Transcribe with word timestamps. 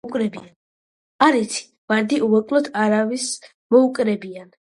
“არ 1.25 1.37
იცი, 1.39 1.61
ვარდი 1.93 2.19
უეკლოდ 2.29 2.71
არავის 2.85 3.27
მოუკრებიან!” 3.77 4.51